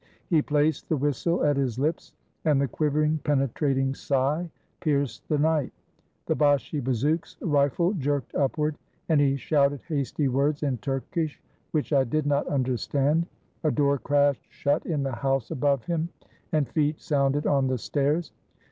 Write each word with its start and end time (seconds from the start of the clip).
He 0.31 0.41
placed 0.41 0.89
the 0.89 0.97
whistle 0.97 1.43
at 1.45 1.57
his 1.57 1.77
lips, 1.77 2.11
and 2.43 2.59
the 2.59 2.67
quivering, 2.67 3.19
penetrating 3.19 3.93
sigh 3.93 4.49
pierced 4.79 5.29
the 5.29 5.37
night. 5.37 5.71
The 6.25 6.33
Bashi 6.33 6.79
bazouk's 6.79 7.37
rifle 7.39 7.93
jerked 7.93 8.33
upward, 8.33 8.79
and 9.09 9.21
he 9.21 9.35
shouted 9.37 9.81
hasty 9.87 10.27
words 10.27 10.63
in 10.63 10.79
Turk 10.79 11.15
ish, 11.15 11.39
which 11.69 11.93
I 11.93 12.03
did 12.03 12.25
not 12.25 12.47
understand. 12.47 13.27
A 13.63 13.69
door 13.69 13.99
crashed 13.99 14.47
shut 14.51 14.83
in 14.87 15.03
the 15.03 15.17
house 15.17 15.51
above 15.51 15.83
him, 15.85 16.09
and 16.51 16.67
feet 16.67 16.99
sounded 16.99 17.45
on 17.45 17.67
the 17.67 17.77
stairs. 17.77 18.31